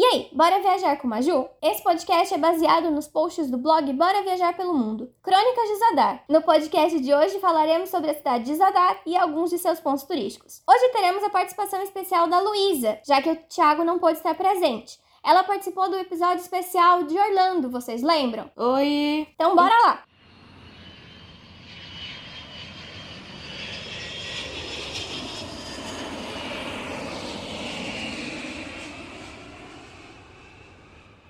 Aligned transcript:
E 0.00 0.02
aí, 0.02 0.30
bora 0.32 0.62
viajar 0.62 0.96
com 0.96 1.06
Maju? 1.06 1.46
Esse 1.60 1.82
podcast 1.82 2.32
é 2.32 2.38
baseado 2.38 2.90
nos 2.90 3.06
posts 3.06 3.50
do 3.50 3.58
blog 3.58 3.92
Bora 3.92 4.22
Viajar 4.22 4.56
pelo 4.56 4.72
Mundo, 4.72 5.12
Crônicas 5.22 5.68
de 5.68 5.76
Zadar. 5.76 6.24
No 6.26 6.40
podcast 6.40 6.98
de 6.98 7.12
hoje 7.12 7.38
falaremos 7.38 7.90
sobre 7.90 8.10
a 8.10 8.14
cidade 8.14 8.44
de 8.44 8.54
Zadar 8.54 8.98
e 9.04 9.14
alguns 9.14 9.50
de 9.50 9.58
seus 9.58 9.78
pontos 9.78 10.04
turísticos. 10.04 10.62
Hoje 10.66 10.88
teremos 10.88 11.22
a 11.22 11.28
participação 11.28 11.82
especial 11.82 12.26
da 12.28 12.40
Luísa, 12.40 12.98
já 13.06 13.20
que 13.20 13.28
o 13.28 13.36
Thiago 13.36 13.84
não 13.84 13.98
pôde 13.98 14.16
estar 14.16 14.34
presente. 14.34 14.98
Ela 15.22 15.44
participou 15.44 15.90
do 15.90 15.98
episódio 15.98 16.40
especial 16.40 17.02
de 17.02 17.18
Orlando, 17.18 17.68
vocês 17.68 18.02
lembram? 18.02 18.50
Oi! 18.56 19.28
Então 19.34 19.54
bora 19.54 19.74
lá! 19.84 20.02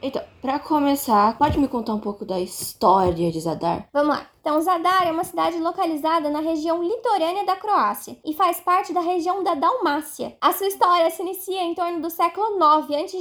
Então, 0.03 0.23
para 0.41 0.59
começar, 0.59 1.37
pode 1.37 1.59
me 1.59 1.69
contar 1.69 1.93
um 1.93 2.01
pouco 2.01 2.25
da 2.25 2.41
história 2.41 3.31
de 3.31 3.41
Zadar? 3.41 3.87
Vamos 3.93 4.17
lá. 4.17 4.27
Então, 4.41 4.59
Zadar 4.63 5.07
é 5.07 5.13
uma 5.13 5.25
cidade 5.25 5.59
localizada 5.59 6.31
na 6.31 6.41
região 6.41 6.83
litorânea 6.83 7.45
da 7.45 7.57
Croácia 7.57 8.17
e 8.25 8.33
faz 8.33 8.59
parte 8.61 8.95
da 8.95 9.01
região 9.01 9.45
da 9.45 9.55
Dalmácia. 9.55 10.35
A 10.41 10.55
sua 10.55 10.69
história 10.69 11.11
se 11.11 11.21
inicia 11.21 11.63
em 11.63 11.75
torno 11.75 12.01
do 12.01 12.09
século 12.09 12.59
9 12.59 12.97
a.C. 12.97 13.19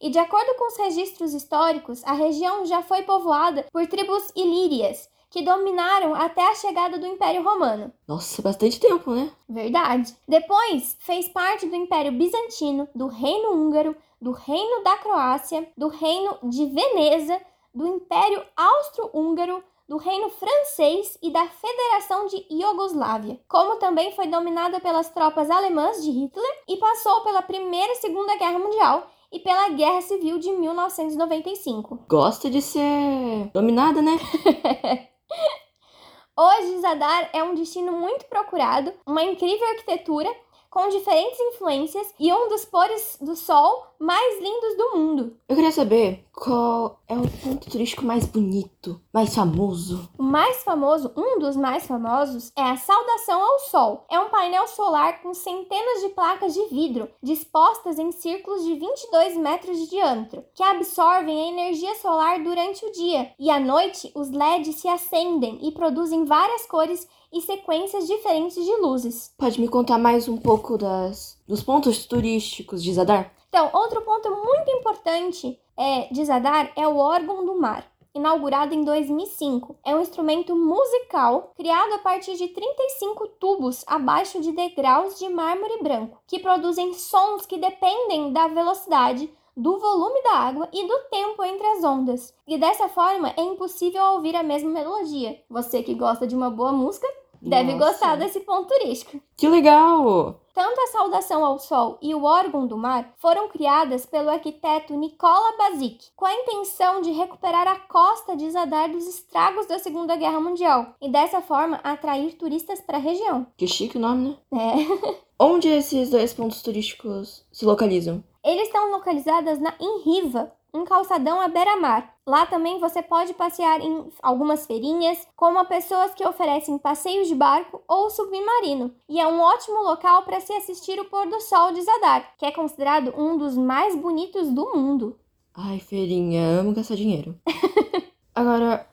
e, 0.00 0.08
de 0.08 0.18
acordo 0.18 0.54
com 0.56 0.68
os 0.68 0.78
registros 0.78 1.34
históricos, 1.34 2.02
a 2.04 2.14
região 2.14 2.64
já 2.64 2.82
foi 2.82 3.02
povoada 3.02 3.66
por 3.70 3.86
tribos 3.86 4.32
ilírias, 4.34 5.10
que 5.30 5.42
dominaram 5.42 6.14
até 6.14 6.50
a 6.50 6.54
chegada 6.54 6.98
do 6.98 7.06
Império 7.06 7.42
Romano. 7.42 7.92
Nossa, 8.06 8.40
bastante 8.40 8.80
tempo, 8.80 9.12
né? 9.12 9.30
Verdade. 9.48 10.16
Depois, 10.26 10.96
fez 11.00 11.28
parte 11.28 11.66
do 11.66 11.76
Império 11.76 12.12
Bizantino, 12.12 12.88
do 12.94 13.06
Reino 13.06 13.52
Húngaro, 13.52 13.96
do 14.20 14.32
Reino 14.32 14.82
da 14.82 14.96
Croácia, 14.96 15.70
do 15.76 15.88
Reino 15.88 16.38
de 16.44 16.66
Veneza, 16.66 17.40
do 17.74 17.86
Império 17.86 18.42
Austro-Húngaro, 18.56 19.62
do 19.88 19.96
Reino 19.96 20.28
Francês 20.28 21.16
e 21.22 21.30
da 21.30 21.46
Federação 21.46 22.26
de 22.26 22.44
Iugoslávia, 22.50 23.40
como 23.48 23.76
também 23.76 24.12
foi 24.12 24.26
dominada 24.26 24.80
pelas 24.80 25.08
tropas 25.08 25.50
alemãs 25.50 26.04
de 26.04 26.10
Hitler 26.10 26.62
e 26.68 26.76
passou 26.76 27.22
pela 27.22 27.40
Primeira 27.40 27.92
e 27.92 27.96
Segunda 27.96 28.36
Guerra 28.36 28.58
Mundial 28.58 29.06
e 29.32 29.38
pela 29.38 29.70
Guerra 29.70 30.02
Civil 30.02 30.38
de 30.38 30.50
1995. 30.52 32.04
Gosta 32.08 32.50
de 32.50 32.60
ser 32.60 33.50
dominada, 33.54 34.02
né? 34.02 34.18
Hoje, 36.36 36.80
Zadar 36.80 37.30
é 37.32 37.42
um 37.42 37.54
destino 37.54 37.92
muito 37.92 38.26
procurado, 38.26 38.92
uma 39.06 39.22
incrível 39.22 39.66
arquitetura 39.68 40.34
com 40.70 40.88
diferentes 40.88 41.38
influências 41.40 42.14
e 42.18 42.32
um 42.32 42.48
dos 42.48 42.64
pôres 42.64 43.18
do 43.20 43.34
sol 43.34 43.87
mais 43.98 44.40
lindos 44.40 44.76
do 44.76 44.96
mundo. 44.96 45.36
Eu 45.48 45.56
queria 45.56 45.72
saber 45.72 46.24
qual 46.32 47.00
é 47.08 47.18
o 47.18 47.28
ponto 47.42 47.68
turístico 47.68 48.04
mais 48.04 48.24
bonito, 48.26 49.00
mais 49.12 49.34
famoso. 49.34 50.08
O 50.16 50.22
mais 50.22 50.62
famoso, 50.62 51.12
um 51.16 51.38
dos 51.38 51.56
mais 51.56 51.86
famosos, 51.86 52.52
é 52.56 52.62
a 52.62 52.76
Saudação 52.76 53.42
ao 53.42 53.58
Sol. 53.60 54.04
É 54.08 54.20
um 54.20 54.28
painel 54.28 54.68
solar 54.68 55.20
com 55.20 55.34
centenas 55.34 56.02
de 56.02 56.10
placas 56.10 56.54
de 56.54 56.64
vidro 56.66 57.08
dispostas 57.22 57.98
em 57.98 58.12
círculos 58.12 58.64
de 58.64 58.74
22 58.74 59.36
metros 59.36 59.78
de 59.78 59.90
diâmetro, 59.90 60.44
que 60.54 60.62
absorvem 60.62 61.42
a 61.42 61.48
energia 61.48 61.94
solar 61.96 62.42
durante 62.42 62.84
o 62.84 62.92
dia. 62.92 63.32
E 63.38 63.50
à 63.50 63.58
noite, 63.58 64.12
os 64.14 64.30
LEDs 64.30 64.76
se 64.76 64.88
acendem 64.88 65.58
e 65.66 65.72
produzem 65.72 66.24
várias 66.24 66.66
cores 66.66 67.08
e 67.32 67.40
sequências 67.40 68.06
diferentes 68.06 68.64
de 68.64 68.76
luzes. 68.76 69.34
Pode 69.36 69.60
me 69.60 69.68
contar 69.68 69.98
mais 69.98 70.28
um 70.28 70.36
pouco 70.36 70.78
das, 70.78 71.36
dos 71.46 71.62
pontos 71.62 72.06
turísticos 72.06 72.82
de 72.82 72.94
Zadar? 72.94 73.37
Então, 73.48 73.70
outro 73.72 74.02
ponto 74.02 74.30
muito 74.30 74.70
importante 74.70 75.58
é, 75.76 76.12
de 76.12 76.24
Zadar 76.24 76.70
é 76.76 76.86
o 76.86 76.96
órgão 76.96 77.46
do 77.46 77.58
mar. 77.58 77.84
Inaugurado 78.14 78.74
em 78.74 78.82
2005, 78.84 79.76
é 79.84 79.94
um 79.94 80.00
instrumento 80.00 80.56
musical 80.56 81.52
criado 81.56 81.94
a 81.94 81.98
partir 81.98 82.36
de 82.36 82.48
35 82.48 83.28
tubos 83.38 83.84
abaixo 83.86 84.40
de 84.40 84.50
degraus 84.52 85.18
de 85.18 85.28
mármore 85.28 85.82
branco, 85.82 86.20
que 86.26 86.40
produzem 86.40 86.94
sons 86.94 87.46
que 87.46 87.58
dependem 87.58 88.32
da 88.32 88.48
velocidade, 88.48 89.32
do 89.56 89.78
volume 89.78 90.22
da 90.22 90.32
água 90.32 90.68
e 90.72 90.86
do 90.86 90.98
tempo 91.10 91.42
entre 91.42 91.66
as 91.66 91.84
ondas. 91.84 92.34
E 92.46 92.56
dessa 92.58 92.88
forma 92.88 93.32
é 93.36 93.42
impossível 93.42 94.02
ouvir 94.14 94.36
a 94.36 94.42
mesma 94.42 94.70
melodia. 94.70 95.40
Você 95.48 95.82
que 95.82 95.94
gosta 95.94 96.26
de 96.26 96.34
uma 96.34 96.50
boa 96.50 96.72
música 96.72 97.06
deve 97.40 97.74
Nossa. 97.74 97.86
gostar 97.86 98.16
desse 98.16 98.40
ponto 98.40 98.68
turístico. 98.68 99.20
Que 99.36 99.48
legal! 99.48 100.40
Tanto 100.54 100.80
a 100.80 100.86
saudação 100.88 101.44
ao 101.44 101.58
sol 101.58 101.98
e 102.02 102.12
o 102.14 102.24
órgão 102.24 102.66
do 102.66 102.76
mar 102.76 103.14
foram 103.18 103.48
criadas 103.48 104.04
pelo 104.04 104.28
arquiteto 104.28 104.96
Nicola 104.96 105.56
Basic, 105.56 106.08
com 106.16 106.24
a 106.24 106.34
intenção 106.34 107.00
de 107.00 107.12
recuperar 107.12 107.68
a 107.68 107.78
costa 107.78 108.36
de 108.36 108.50
Zadar 108.50 108.90
dos 108.90 109.06
estragos 109.06 109.66
da 109.66 109.78
Segunda 109.78 110.16
Guerra 110.16 110.40
Mundial 110.40 110.96
e 111.00 111.08
dessa 111.08 111.40
forma 111.40 111.80
atrair 111.84 112.34
turistas 112.36 112.80
para 112.80 112.96
a 112.96 113.00
região. 113.00 113.46
Que 113.56 113.68
chique 113.68 113.96
o 113.98 114.00
nome, 114.00 114.36
né? 114.50 114.74
É. 114.80 115.18
Onde 115.38 115.68
esses 115.68 116.10
dois 116.10 116.34
pontos 116.34 116.60
turísticos 116.60 117.46
se 117.52 117.64
localizam? 117.64 118.24
Eles 118.44 118.66
estão 118.66 118.90
localizados 118.90 119.60
na, 119.60 119.74
em 119.78 120.00
Riva, 120.00 120.52
um 120.72 120.84
calçadão 120.84 121.40
à 121.40 121.48
beira-mar. 121.48 122.14
Lá 122.26 122.46
também 122.46 122.78
você 122.78 123.02
pode 123.02 123.34
passear 123.34 123.80
em 123.80 124.08
algumas 124.22 124.66
feirinhas, 124.66 125.26
como 125.34 125.64
pessoas 125.64 126.12
que 126.14 126.26
oferecem 126.26 126.78
passeios 126.78 127.28
de 127.28 127.34
barco 127.34 127.82
ou 127.88 128.10
submarino. 128.10 128.94
E 129.08 129.18
é 129.18 129.26
um 129.26 129.40
ótimo 129.40 129.82
local 129.82 130.22
para 130.22 130.40
se 130.40 130.52
assistir 130.52 131.00
o 131.00 131.06
pôr 131.06 131.26
do 131.28 131.40
sol 131.40 131.72
de 131.72 131.82
Zadar, 131.82 132.34
que 132.36 132.46
é 132.46 132.52
considerado 132.52 133.14
um 133.16 133.36
dos 133.36 133.56
mais 133.56 133.94
bonitos 133.96 134.50
do 134.50 134.74
mundo. 134.74 135.18
Ai, 135.54 135.80
feirinha, 135.80 136.60
amo 136.60 136.72
gastar 136.72 136.94
dinheiro. 136.94 137.34
Agora, 138.34 138.86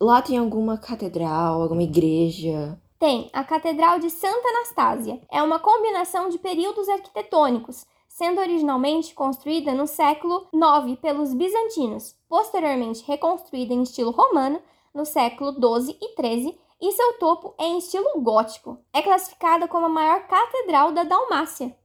lá 0.00 0.22
tem 0.22 0.38
alguma 0.38 0.78
catedral, 0.78 1.62
alguma 1.62 1.82
igreja? 1.82 2.78
Tem 3.02 3.28
a 3.32 3.42
Catedral 3.42 3.98
de 3.98 4.08
Santa 4.08 4.48
Anastásia. 4.48 5.20
É 5.28 5.42
uma 5.42 5.58
combinação 5.58 6.28
de 6.28 6.38
períodos 6.38 6.88
arquitetônicos, 6.88 7.84
sendo 8.22 8.40
originalmente 8.40 9.14
construída 9.14 9.74
no 9.74 9.84
século 9.84 10.46
IX 10.54 10.96
pelos 11.00 11.34
bizantinos, 11.34 12.14
posteriormente 12.28 13.02
reconstruída 13.04 13.74
em 13.74 13.82
estilo 13.82 14.12
romano 14.12 14.62
no 14.94 15.04
século 15.04 15.50
XII 15.52 15.98
e 16.00 16.14
XIII 16.14 16.56
e 16.80 16.92
seu 16.92 17.14
topo 17.14 17.52
é 17.58 17.64
em 17.64 17.78
estilo 17.78 18.20
gótico. 18.20 18.78
É 18.92 19.02
classificada 19.02 19.66
como 19.66 19.86
a 19.86 19.88
maior 19.88 20.28
catedral 20.28 20.92
da 20.92 21.02
Dalmácia. 21.02 21.76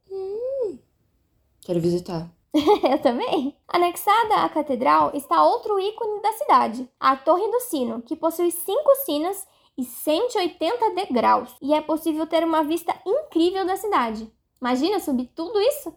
Quero 1.61 1.79
visitar. 1.79 2.29
Eu 2.53 3.01
também. 3.01 3.57
Anexada 3.67 4.35
à 4.35 4.49
catedral 4.49 5.09
está 5.15 5.43
outro 5.43 5.79
ícone 5.79 6.21
da 6.21 6.33
cidade, 6.33 6.87
a 6.99 7.15
Torre 7.15 7.49
do 7.49 7.61
Sino, 7.61 8.03
que 8.03 8.15
possui 8.15 8.51
cinco 8.51 8.93
sinos 9.05 9.43
e 9.75 9.83
180 9.83 10.91
degraus, 10.93 11.55
e 11.59 11.73
é 11.73 11.81
possível 11.81 12.27
ter 12.27 12.43
uma 12.43 12.63
vista 12.63 12.95
incrível 13.07 13.65
da 13.65 13.75
cidade. 13.75 14.31
Imagina 14.61 14.99
subir 14.99 15.31
tudo 15.35 15.59
isso? 15.59 15.91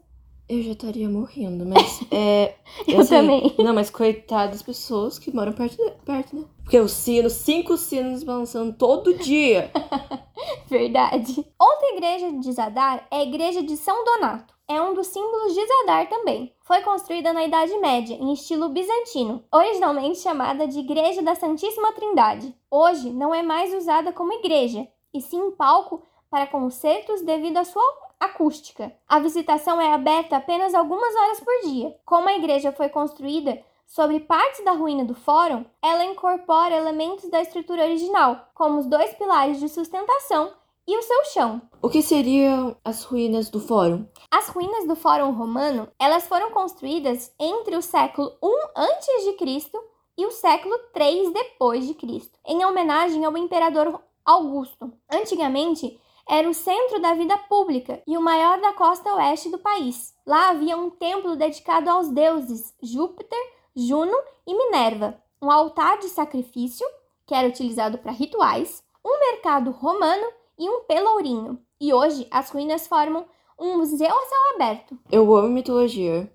Eu 0.51 0.65
já 0.65 0.73
estaria 0.73 1.09
morrendo, 1.09 1.65
mas 1.65 2.01
é. 2.11 2.57
Eu 2.89 3.07
também. 3.07 3.55
Não, 3.57 3.73
mas 3.73 3.89
coitadas 3.89 4.51
das 4.51 4.63
pessoas 4.63 5.17
que 5.17 5.33
moram 5.33 5.53
perto, 5.53 5.77
de, 5.77 5.93
perto, 6.05 6.35
né? 6.35 6.45
Porque 6.65 6.81
os 6.81 6.91
sinos, 6.91 7.35
cinco 7.35 7.77
sinos 7.77 8.25
balançando 8.25 8.73
todo 8.73 9.15
dia. 9.15 9.71
Verdade. 10.67 11.47
Outra 11.57 11.89
igreja 11.93 12.33
de 12.33 12.53
Zadar 12.53 13.07
é 13.13 13.19
a 13.19 13.23
igreja 13.23 13.63
de 13.63 13.77
São 13.77 14.05
Donato. 14.05 14.53
É 14.67 14.83
um 14.83 14.93
dos 14.93 15.07
símbolos 15.07 15.55
de 15.55 15.65
Zadar 15.65 16.09
também. 16.09 16.53
Foi 16.63 16.81
construída 16.81 17.33
na 17.33 17.45
Idade 17.45 17.77
Média, 17.79 18.17
em 18.17 18.33
estilo 18.33 18.71
bizantino, 18.71 19.45
originalmente 19.53 20.19
chamada 20.19 20.67
de 20.67 20.81
Igreja 20.81 21.23
da 21.23 21.37
Santíssima 21.37 21.93
Trindade. 21.93 22.53
Hoje 22.69 23.11
não 23.11 23.33
é 23.33 23.41
mais 23.41 23.73
usada 23.73 24.13
como 24.13 24.33
igreja, 24.33 24.89
e 25.15 25.21
sim 25.21 25.53
palco 25.53 26.03
para 26.29 26.47
concertos 26.49 27.23
devido 27.23 27.57
à 27.57 27.65
sua 27.65 27.83
acústica. 28.21 28.93
A 29.09 29.19
visitação 29.19 29.81
é 29.81 29.93
aberta 29.93 30.37
apenas 30.37 30.75
algumas 30.75 31.17
horas 31.17 31.41
por 31.41 31.71
dia. 31.71 31.97
Como 32.05 32.29
a 32.29 32.37
igreja 32.37 32.71
foi 32.71 32.91
construída 32.91 33.59
sobre 33.87 34.21
partes 34.21 34.65
da 34.65 34.73
ruína 34.73 35.05
do 35.05 35.15
fórum, 35.15 35.65
ela 35.83 36.05
incorpora 36.05 36.77
elementos 36.77 37.29
da 37.29 37.41
estrutura 37.41 37.83
original, 37.83 38.49
como 38.55 38.79
os 38.79 38.87
dois 38.87 39.13
pilares 39.15 39.59
de 39.59 39.69
sustentação 39.69 40.53
e 40.87 40.97
o 40.97 41.03
seu 41.03 41.25
chão. 41.27 41.63
O 41.83 41.89
que 41.89 42.03
seriam 42.03 42.77
as 42.85 43.05
ruínas 43.05 43.49
do 43.49 43.59
fórum? 43.59 44.07
As 44.31 44.49
ruínas 44.49 44.87
do 44.87 44.95
Fórum 44.95 45.33
Romano, 45.33 45.89
elas 45.99 46.27
foram 46.27 46.51
construídas 46.51 47.33
entre 47.39 47.77
o 47.77 47.83
século 47.83 48.33
I 48.43 48.71
a.C. 48.77 49.71
e 50.19 50.27
o 50.27 50.31
século 50.31 50.75
III 50.95 51.33
depois 51.33 51.87
de 51.87 51.95
Cristo, 51.95 52.39
em 52.47 52.65
homenagem 52.65 53.25
ao 53.25 53.37
imperador 53.37 54.01
Augusto. 54.25 54.93
Antigamente, 55.11 55.99
era 56.31 56.49
o 56.49 56.55
centro 56.55 57.01
da 57.01 57.13
vida 57.13 57.37
pública 57.37 58.01
e 58.07 58.17
o 58.17 58.23
maior 58.23 58.61
da 58.61 58.73
costa 58.73 59.13
oeste 59.17 59.51
do 59.51 59.59
país. 59.59 60.15
Lá 60.25 60.51
havia 60.51 60.77
um 60.77 60.89
templo 60.89 61.35
dedicado 61.35 61.91
aos 61.91 62.09
deuses 62.09 62.73
Júpiter, 62.81 63.37
Juno 63.75 64.17
e 64.47 64.57
Minerva, 64.57 65.21
um 65.43 65.51
altar 65.51 65.99
de 65.99 66.09
sacrifício, 66.09 66.87
que 67.27 67.35
era 67.35 67.49
utilizado 67.49 67.99
para 67.99 68.13
rituais, 68.13 68.81
um 69.05 69.19
mercado 69.33 69.73
romano 69.73 70.25
e 70.57 70.71
um 70.71 70.85
pelourinho. 70.85 71.61
E 71.81 71.93
hoje 71.93 72.29
as 72.31 72.49
ruínas 72.49 72.87
formam 72.87 73.27
um 73.59 73.79
museu 73.79 74.07
a 74.07 74.27
céu 74.27 74.55
aberto. 74.55 74.97
Eu 75.11 75.35
amo 75.35 75.49
mitologia. 75.49 76.33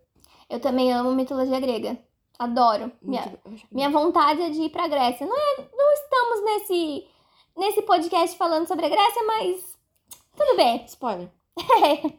Eu 0.50 0.60
também 0.60 0.92
amo 0.92 1.14
mitologia 1.14 1.60
grega. 1.62 1.98
Adoro. 2.38 2.92
Minha, 3.02 3.40
minha 3.72 3.90
vontade 3.90 4.42
é 4.42 4.50
de 4.50 4.64
ir 4.64 4.70
pra 4.72 4.90
Grécia. 4.90 5.26
Não, 5.26 5.38
é, 5.38 5.70
não 5.74 5.94
estamos 5.94 6.44
nesse, 6.44 7.08
nesse 7.56 7.82
podcast 7.84 8.38
falando 8.38 8.68
sobre 8.68 8.88
a 8.88 8.90
Grécia, 8.90 9.24
mas 9.26 9.75
tudo 10.36 10.58
bem. 10.58 10.84
Spoiler. 10.86 11.30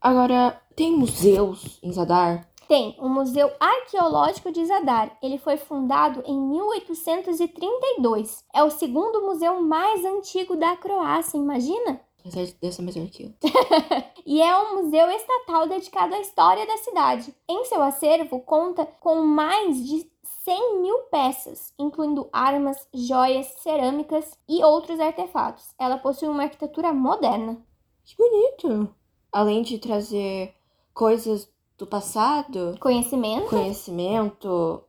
Agora, 0.00 0.58
tem 0.74 0.90
museus 0.92 1.78
em 1.82 1.92
Zadar? 1.92 2.48
Tem 2.68 2.96
o 2.98 3.08
Museu 3.08 3.52
Arqueológico 3.60 4.50
de 4.50 4.66
Zadar. 4.66 5.16
Ele 5.22 5.38
foi 5.38 5.56
fundado 5.56 6.24
em 6.26 6.36
1832. 6.40 8.44
É 8.54 8.64
o 8.64 8.70
segundo 8.70 9.22
museu 9.22 9.62
mais 9.62 10.04
antigo 10.04 10.56
da 10.56 10.76
Croácia, 10.76 11.36
imagina? 11.36 12.00
Ser 12.30 12.56
melhor 12.82 13.06
que 13.08 13.24
eu. 13.24 13.32
E 14.26 14.40
é 14.40 14.56
um 14.56 14.82
museu 14.82 15.10
estatal 15.10 15.68
dedicado 15.68 16.14
à 16.14 16.20
história 16.20 16.66
da 16.66 16.78
cidade. 16.78 17.34
Em 17.46 17.66
seu 17.66 17.82
acervo, 17.82 18.40
conta 18.40 18.86
com 18.98 19.16
mais 19.16 19.86
de 19.86 20.10
100 20.44 20.82
mil 20.82 20.98
peças, 21.10 21.72
incluindo 21.78 22.28
armas, 22.30 22.86
joias, 22.92 23.46
cerâmicas 23.62 24.38
e 24.46 24.62
outros 24.62 25.00
artefatos. 25.00 25.74
Ela 25.78 25.96
possui 25.96 26.28
uma 26.28 26.42
arquitetura 26.42 26.92
moderna. 26.92 27.56
Que 28.04 28.14
bonito. 28.16 28.94
Além 29.32 29.62
de 29.62 29.78
trazer 29.78 30.54
coisas 30.92 31.50
do 31.78 31.86
passado, 31.86 32.76
Conhecimento? 32.78 33.48
conhecimento, 33.48 34.84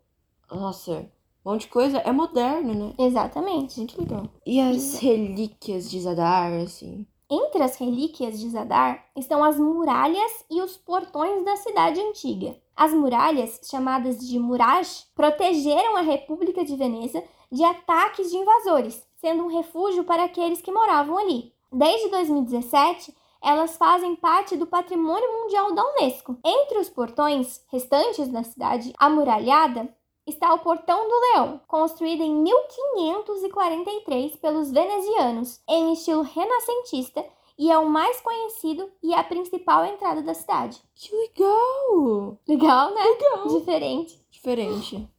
nossa, 0.52 1.10
um 1.46 1.52
monte 1.52 1.62
de 1.62 1.68
coisa, 1.70 2.00
é 2.00 2.12
moderno, 2.12 2.74
né? 2.74 2.94
Exatamente. 3.00 3.78
Muito 3.78 4.00
legal. 4.00 4.28
E 4.46 4.60
as 4.60 5.00
relíquias 5.00 5.90
de 5.90 6.02
Zadar, 6.02 6.52
assim? 6.62 7.08
Entre 7.30 7.64
as 7.64 7.78
relíquias 7.78 8.40
de 8.40 8.50
Zadar 8.50 9.06
estão 9.16 9.44
as 9.44 9.58
muralhas 9.58 10.46
e 10.52 10.62
os 10.62 10.76
portões 10.78 11.46
da 11.46 11.56
cidade 11.56 12.00
antiga. 12.02 12.56
As 12.76 12.94
muralhas, 12.94 13.62
chamadas 13.64 14.20
de 14.20 14.38
murage, 14.38 15.06
protegeram 15.16 15.96
a 15.96 16.02
República 16.02 16.66
de 16.66 16.76
Veneza 16.76 17.24
de 17.52 17.64
ataques 17.64 18.30
de 18.30 18.38
invasores, 18.38 19.04
sendo 19.16 19.46
um 19.46 19.48
refúgio 19.48 20.04
para 20.04 20.26
aqueles 20.26 20.62
que 20.62 20.72
moravam 20.72 21.18
ali. 21.18 21.52
Desde 21.72 22.10
2017, 22.10 23.16
elas 23.42 23.78
fazem 23.78 24.16
parte 24.16 24.56
do 24.58 24.68
Patrimônio 24.68 25.32
Mundial 25.32 25.74
da 25.74 25.88
Unesco. 25.92 26.38
Entre 26.44 26.80
os 26.80 26.90
portões 26.90 27.64
restantes 27.72 28.28
da 28.28 28.44
cidade 28.44 28.94
amuralhada 28.98 29.88
está 30.26 30.54
o 30.54 30.60
Portão 30.60 31.08
do 31.08 31.20
Leão, 31.20 31.62
construído 31.68 32.24
em 32.24 32.34
1543 32.34 34.36
pelos 34.38 34.72
venezianos, 34.72 35.62
em 35.70 35.94
estilo 35.94 36.24
renascentista, 36.24 37.24
e 37.58 37.72
é 37.72 37.78
o 37.78 37.90
mais 37.90 38.20
conhecido 38.22 38.92
e 39.02 39.14
a 39.14 39.24
principal 39.24 39.86
entrada 39.86 40.22
da 40.22 40.34
cidade. 40.34 40.82
Que 40.96 41.16
legal! 41.16 42.40
Legal, 42.48 42.94
né? 42.94 43.02
Legal. 43.02 43.60
Diferente. 43.60 44.20
Diferente. 44.30 45.10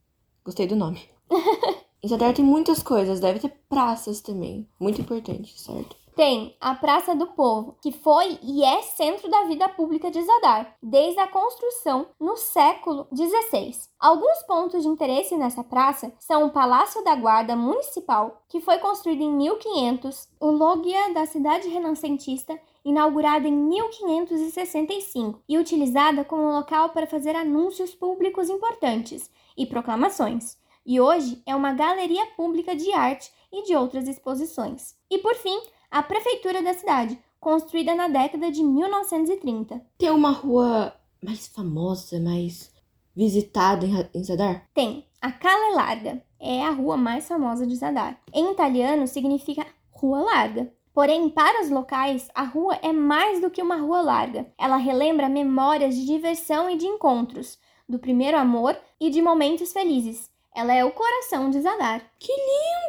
Gostei 0.43 0.67
do 0.67 0.75
nome. 0.75 1.01
Zadar 2.07 2.33
tem 2.33 2.45
muitas 2.45 2.81
coisas, 2.81 3.19
deve 3.19 3.39
ter 3.39 3.53
praças 3.67 4.21
também. 4.21 4.67
Muito 4.79 5.01
importante, 5.01 5.59
certo? 5.59 5.95
Tem 6.17 6.57
a 6.59 6.73
Praça 6.73 7.13
do 7.13 7.27
Povo, 7.27 7.77
que 7.79 7.91
foi 7.91 8.39
e 8.41 8.63
é 8.63 8.81
centro 8.81 9.29
da 9.29 9.43
vida 9.43 9.69
pública 9.69 10.09
de 10.09 10.19
Zadar, 10.19 10.75
desde 10.81 11.19
a 11.19 11.27
construção 11.27 12.07
no 12.19 12.35
século 12.35 13.07
XVI. 13.15 13.75
Alguns 13.99 14.41
pontos 14.47 14.81
de 14.81 14.87
interesse 14.87 15.37
nessa 15.37 15.63
praça 15.63 16.11
são 16.17 16.47
o 16.47 16.49
Palácio 16.49 17.03
da 17.03 17.13
Guarda 17.13 17.55
Municipal, 17.55 18.41
que 18.49 18.59
foi 18.59 18.79
construído 18.79 19.21
em 19.21 19.31
1500, 19.31 20.27
o 20.39 20.49
Loggia 20.49 21.13
da 21.13 21.27
cidade 21.27 21.67
renascentista, 21.67 22.59
inaugurada 22.83 23.47
em 23.47 23.53
1565 23.53 25.43
e 25.47 25.55
utilizada 25.55 26.25
como 26.25 26.51
local 26.51 26.89
para 26.89 27.05
fazer 27.05 27.35
anúncios 27.35 27.93
públicos 27.93 28.49
importantes 28.49 29.29
e 29.55 29.67
proclamações. 29.67 30.57
E 30.83 30.99
hoje 30.99 31.43
é 31.45 31.55
uma 31.55 31.73
galeria 31.73 32.25
pública 32.35 32.75
de 32.75 32.91
arte 32.91 33.31
e 33.53 33.61
de 33.63 33.75
outras 33.75 34.07
exposições. 34.07 34.95
E 35.11 35.19
por 35.19 35.35
fim, 35.35 35.61
a 35.89 36.03
prefeitura 36.03 36.61
da 36.61 36.73
cidade, 36.73 37.17
construída 37.39 37.95
na 37.95 38.07
década 38.07 38.51
de 38.51 38.63
1930. 38.63 39.81
Tem 39.97 40.11
uma 40.11 40.31
rua 40.31 40.93
mais 41.23 41.47
famosa, 41.47 42.19
mais 42.19 42.71
visitada 43.15 43.85
em, 44.13 44.23
Zadar? 44.23 44.67
Tem 44.73 45.05
a 45.21 45.31
Cale 45.31 45.75
Larga, 45.75 46.23
é 46.39 46.63
a 46.63 46.71
rua 46.71 46.97
mais 46.97 47.27
famosa 47.27 47.65
de 47.65 47.75
Zadar. 47.75 48.19
Em 48.33 48.51
italiano 48.51 49.07
significa 49.07 49.65
rua 49.91 50.19
larga. 50.19 50.71
Porém, 50.93 51.29
para 51.29 51.61
os 51.61 51.69
locais, 51.69 52.27
a 52.33 52.43
rua 52.43 52.75
é 52.81 52.91
mais 52.91 53.39
do 53.39 53.51
que 53.51 53.61
uma 53.61 53.75
rua 53.75 54.01
larga. 54.01 54.51
Ela 54.57 54.77
relembra 54.77 55.29
memórias 55.29 55.95
de 55.95 56.05
diversão 56.05 56.69
e 56.69 56.75
de 56.75 56.87
encontros, 56.87 57.59
do 57.87 57.99
primeiro 57.99 58.37
amor 58.37 58.75
e 58.99 59.09
de 59.09 59.21
momentos 59.21 59.71
felizes. 59.71 60.29
Ela 60.57 60.73
é 60.73 60.83
o 60.83 60.89
coração 60.89 61.51
de 61.51 61.61
Zadar. 61.61 62.01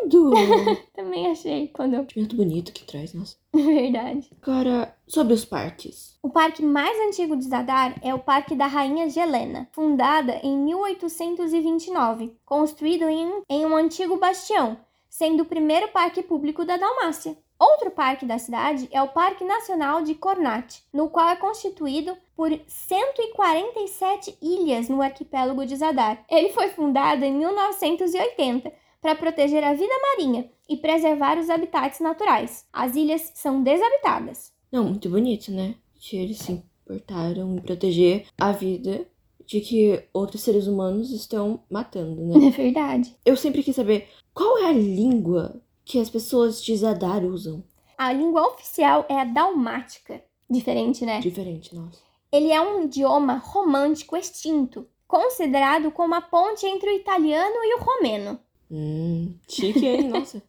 Lindo! 0.03 0.31
Também 0.97 1.31
achei 1.31 1.69
quando 1.69 1.97
eu. 1.97 2.07
Muito 2.17 2.35
bonito 2.35 2.73
que 2.73 2.83
traz, 2.83 3.13
nossa. 3.13 3.37
Verdade. 3.53 4.31
Agora, 4.41 4.97
sobre 5.07 5.35
os 5.35 5.45
parques. 5.45 6.19
O 6.23 6.31
parque 6.31 6.63
mais 6.63 6.99
antigo 7.07 7.37
de 7.37 7.45
Zadar 7.45 8.01
é 8.03 8.15
o 8.15 8.21
Parque 8.21 8.55
da 8.55 8.67
Rainha 8.67 9.07
Helena, 9.15 9.69
fundada 9.73 10.41
em 10.43 10.57
1829, 10.57 12.35
construído 12.43 13.03
em, 13.03 13.43
em 13.51 13.67
um 13.67 13.77
antigo 13.77 14.17
bastião, 14.17 14.79
sendo 15.07 15.43
o 15.43 15.47
primeiro 15.47 15.89
parque 15.89 16.23
público 16.23 16.65
da 16.65 16.79
Dalmácia. 16.79 17.37
Outro 17.59 17.91
parque 17.91 18.25
da 18.25 18.39
cidade 18.39 18.89
é 18.93 19.03
o 19.03 19.09
Parque 19.09 19.45
Nacional 19.45 20.03
de 20.03 20.15
Cornate, 20.15 20.85
no 20.93 21.11
qual 21.11 21.29
é 21.29 21.35
constituído 21.35 22.17
por 22.37 22.51
147 22.67 24.39
ilhas 24.41 24.89
no 24.89 25.03
arquipélago 25.03 25.67
de 25.67 25.75
Zadar. 25.75 26.25
Ele 26.31 26.51
foi 26.51 26.69
fundado 26.69 27.25
em 27.25 27.35
1980 27.35 28.73
para 29.01 29.17
proteger 29.17 29.65
a 29.65 29.75
vida 29.75 29.93
marinha 30.11 30.49
e 30.69 30.77
preservar 30.77 31.37
os 31.37 31.51
habitats 31.51 31.99
naturais. 31.99 32.65
As 32.73 32.95
ilhas 32.95 33.33
são 33.35 33.61
desabitadas. 33.61 34.53
Não, 34.71 34.85
muito 34.85 35.09
bonito, 35.09 35.51
né? 35.51 35.75
Que 35.99 36.17
eles 36.17 36.39
se 36.39 36.53
importaram 36.53 37.57
em 37.57 37.61
proteger 37.61 38.27
a 38.39 38.53
vida 38.53 39.05
de 39.45 39.61
que 39.61 40.05
outros 40.13 40.43
seres 40.43 40.67
humanos 40.67 41.11
estão 41.11 41.65
matando, 41.71 42.25
né? 42.25 42.35
É 42.47 42.51
verdade. 42.51 43.17
Eu 43.25 43.37
sempre 43.37 43.63
quis 43.63 43.75
saber 43.75 44.09
qual 44.35 44.59
é 44.59 44.67
a 44.67 44.73
língua 44.73 45.61
que 45.89 45.99
as 45.99 46.11
pessoas 46.11 46.63
de 46.63 46.77
Zadar 46.77 47.25
usam. 47.25 47.65
A 47.97 48.13
língua 48.13 48.47
oficial 48.47 49.07
é 49.09 49.19
a 49.19 49.25
dalmática. 49.25 50.23
Diferente, 50.49 51.05
né? 51.07 51.19
Diferente, 51.21 51.75
nossa. 51.75 51.99
Ele 52.31 52.53
é 52.53 52.61
um 52.61 52.85
idioma 52.85 53.39
romântico 53.39 54.15
extinto, 54.15 54.87
considerado 55.07 55.91
como 55.91 56.15
a 56.15 56.21
ponte 56.21 56.67
entre 56.67 56.91
o 56.91 56.95
italiano 56.95 57.57
e 57.65 57.75
o 57.77 57.83
romeno. 57.83 58.39
Hum, 58.71 59.35
chique, 59.49 59.87
hein? 59.87 60.09
Nossa. 60.13 60.43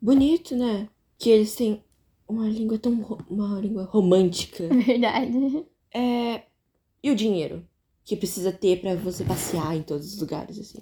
Bonito, 0.00 0.54
né? 0.54 0.88
Que 1.18 1.30
eles 1.30 1.56
têm 1.56 1.82
uma 2.28 2.48
língua 2.48 2.78
tão. 2.78 2.92
uma 3.28 3.60
língua 3.60 3.82
romântica. 3.84 4.68
Verdade. 4.70 5.66
É. 5.92 6.42
E 7.02 7.10
o 7.10 7.16
dinheiro? 7.16 7.66
Que 8.04 8.14
precisa 8.14 8.52
ter 8.52 8.80
pra 8.80 8.94
você 8.94 9.24
passear 9.24 9.76
em 9.76 9.82
todos 9.82 10.14
os 10.14 10.20
lugares, 10.20 10.56
assim. 10.60 10.78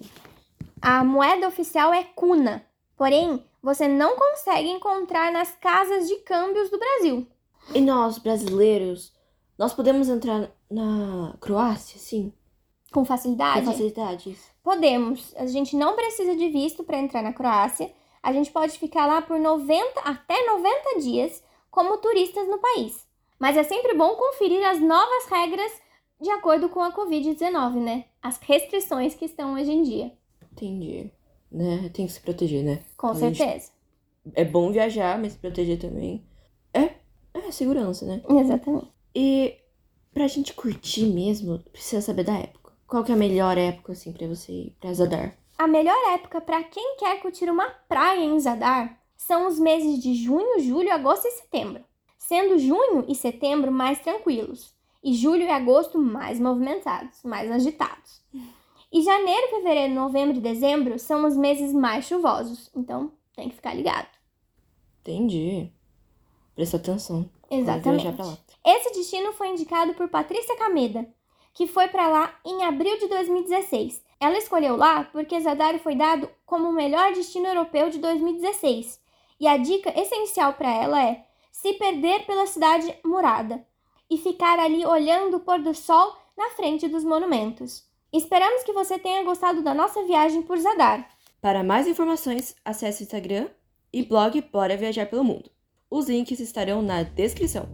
A 0.79 1.03
moeda 1.03 1.47
oficial 1.47 1.91
é 1.91 2.03
cuna, 2.03 2.63
porém, 2.95 3.43
você 3.65 3.87
não 3.87 4.15
consegue 4.15 4.69
encontrar 4.69 5.31
nas 5.31 5.51
casas 5.55 6.07
de 6.07 6.17
câmbios 6.17 6.69
do 6.69 6.77
Brasil. 6.77 7.27
E 7.73 7.81
nós, 7.81 8.19
brasileiros, 8.19 9.11
nós 9.57 9.73
podemos 9.73 10.07
entrar 10.07 10.51
na 10.69 11.35
Croácia, 11.41 11.99
sim? 11.99 12.31
Com 12.93 13.03
Com 13.65 13.71
facilidade? 13.71 14.37
Podemos. 14.63 15.33
A 15.35 15.47
gente 15.47 15.75
não 15.75 15.95
precisa 15.95 16.35
de 16.35 16.47
visto 16.49 16.83
para 16.83 16.99
entrar 16.99 17.23
na 17.23 17.33
Croácia. 17.33 17.91
A 18.21 18.31
gente 18.31 18.51
pode 18.51 18.77
ficar 18.77 19.07
lá 19.07 19.23
por 19.23 19.39
90 19.39 19.99
até 20.01 20.45
90 20.45 20.99
dias 20.99 21.43
como 21.71 21.97
turistas 21.97 22.47
no 22.47 22.59
país. 22.59 23.03
Mas 23.39 23.57
é 23.57 23.63
sempre 23.63 23.95
bom 23.95 24.15
conferir 24.15 24.63
as 24.63 24.79
novas 24.79 25.25
regras 25.25 25.71
de 26.21 26.29
acordo 26.29 26.69
com 26.69 26.83
a 26.83 26.93
Covid-19, 26.93 27.81
né? 27.81 28.05
As 28.21 28.37
restrições 28.37 29.15
que 29.15 29.25
estão 29.25 29.55
hoje 29.55 29.71
em 29.71 29.81
dia. 29.81 30.13
Entendi. 30.51 31.11
Né? 31.55 31.89
Tem 31.93 32.05
que 32.05 32.11
se 32.11 32.19
proteger, 32.19 32.63
né? 32.65 32.83
Com 32.97 33.07
A 33.07 33.13
gente- 33.13 33.37
certeza. 33.37 33.71
É 34.33 34.43
bom 34.43 34.71
viajar, 34.71 35.17
mas 35.17 35.33
se 35.33 35.37
proteger 35.39 35.79
também. 35.79 36.21
É, 36.73 36.95
é 37.33 37.51
segurança, 37.51 38.05
né? 38.05 38.21
Exatamente. 38.27 38.87
E 39.15 39.55
pra 40.13 40.27
gente 40.27 40.53
curtir 40.53 41.05
mesmo, 41.05 41.59
precisa 41.71 42.01
saber 42.01 42.23
da 42.25 42.37
época. 42.37 42.73
Qual 42.85 43.03
que 43.05 43.11
é 43.11 43.15
a 43.15 43.17
melhor 43.17 43.57
época, 43.57 43.93
assim, 43.93 44.11
pra 44.11 44.27
você 44.27 44.51
ir 44.51 44.75
pra 44.81 44.93
Zadar? 44.93 45.37
A 45.57 45.65
melhor 45.67 45.95
época 46.13 46.41
para 46.41 46.61
quem 46.63 46.97
quer 46.97 47.21
curtir 47.21 47.49
uma 47.49 47.69
praia 47.87 48.19
em 48.25 48.37
Zadar 48.37 48.99
são 49.15 49.47
os 49.47 49.57
meses 49.57 50.01
de 50.03 50.13
junho, 50.13 50.59
julho, 50.59 50.91
agosto 50.91 51.25
e 51.25 51.31
setembro, 51.31 51.85
sendo 52.17 52.57
junho 52.59 53.05
e 53.07 53.15
setembro 53.15 53.71
mais 53.71 53.99
tranquilos 53.99 54.75
e 55.01 55.13
julho 55.13 55.43
e 55.43 55.49
agosto 55.49 55.97
mais 55.97 56.37
movimentados, 56.39 57.23
mais 57.23 57.49
agitados. 57.49 58.21
E 58.91 59.01
janeiro, 59.01 59.49
fevereiro, 59.49 59.93
novembro 59.93 60.37
e 60.37 60.41
dezembro 60.41 60.97
são 60.99 61.25
os 61.25 61.35
meses 61.35 61.73
mais 61.73 62.05
chuvosos, 62.05 62.69
então 62.75 63.11
tem 63.35 63.49
que 63.49 63.55
ficar 63.55 63.73
ligado. 63.73 64.07
Entendi. 65.01 65.69
Presta 66.55 66.77
atenção. 66.77 67.29
Exatamente. 67.49 68.07
Esse 68.65 68.93
destino 68.93 69.33
foi 69.33 69.49
indicado 69.49 69.93
por 69.93 70.07
Patrícia 70.07 70.57
Cameda, 70.57 71.07
que 71.53 71.67
foi 71.67 71.87
para 71.87 72.07
lá 72.07 72.39
em 72.45 72.63
abril 72.63 72.97
de 72.97 73.07
2016. 73.07 74.03
Ela 74.19 74.37
escolheu 74.37 74.75
lá 74.75 75.03
porque 75.03 75.39
Zadar 75.39 75.77
foi 75.79 75.95
dado 75.95 76.29
como 76.45 76.69
o 76.69 76.73
melhor 76.73 77.13
destino 77.13 77.47
europeu 77.47 77.89
de 77.89 77.99
2016. 77.99 78.99
E 79.39 79.47
a 79.47 79.57
dica 79.57 79.93
essencial 79.99 80.53
para 80.53 80.73
ela 80.73 81.03
é 81.03 81.25
se 81.51 81.73
perder 81.73 82.25
pela 82.25 82.47
cidade 82.47 82.93
murada 83.03 83.65
e 84.09 84.17
ficar 84.17 84.59
ali 84.59 84.85
olhando 84.85 85.37
o 85.37 85.39
pôr 85.39 85.59
do 85.59 85.73
sol 85.73 86.15
na 86.37 86.49
frente 86.51 86.87
dos 86.87 87.03
monumentos. 87.03 87.83
Esperamos 88.15 88.63
que 88.63 88.71
você 88.71 88.97
tenha 88.97 89.25
gostado 89.25 89.61
da 89.61 89.73
nossa 89.73 90.01
viagem 90.05 90.41
por 90.41 90.57
Zadar. 90.57 91.05
Para 91.41 91.65
mais 91.65 91.85
informações, 91.85 92.55
acesse 92.63 93.01
o 93.01 93.03
Instagram 93.03 93.49
e 93.91 94.03
blog 94.03 94.41
Bora 94.53 94.77
Viajar 94.77 95.05
pelo 95.07 95.21
Mundo. 95.21 95.51
Os 95.91 96.07
links 96.07 96.39
estarão 96.39 96.81
na 96.81 97.03
descrição. 97.03 97.67